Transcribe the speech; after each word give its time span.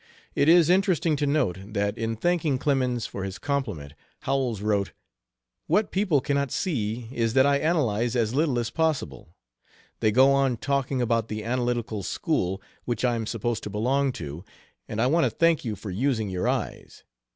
It 0.33 0.49
is 0.49 0.67
interesting 0.67 1.15
to 1.17 1.27
note 1.27 1.59
that 1.63 1.95
in 1.95 2.15
thanking 2.15 2.57
Clemens 2.57 3.05
for 3.05 3.23
his 3.23 3.37
compliment 3.37 3.93
Howells 4.21 4.59
wrote: 4.63 4.93
"What 5.67 5.91
people 5.91 6.21
cannot 6.21 6.49
see 6.51 7.07
is 7.11 7.35
that 7.35 7.45
I 7.45 7.59
analyze 7.59 8.15
as 8.15 8.33
little 8.33 8.57
as 8.57 8.71
possible; 8.71 9.35
they 9.99 10.11
go 10.11 10.31
on 10.31 10.57
talking 10.57 11.03
about 11.03 11.27
the 11.27 11.43
analytical 11.43 12.01
school, 12.01 12.59
which 12.83 13.05
I 13.05 13.13
am 13.13 13.27
supposed 13.27 13.61
to 13.61 13.69
belong 13.69 14.11
to, 14.13 14.43
and 14.87 14.99
I 14.99 15.05
want 15.05 15.25
to 15.25 15.29
thank 15.29 15.63
you 15.63 15.75
for 15.75 15.91
using 15.91 16.29
your 16.29 16.47
eyes..... 16.47 17.03